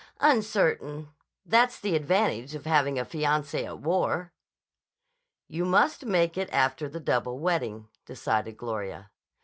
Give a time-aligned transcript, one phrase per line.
[0.21, 1.09] "Uncertain.
[1.45, 4.33] That's the advantage of having a fiancé at war."
[5.47, 9.11] "You must make it after the double wedding," decided Gloria.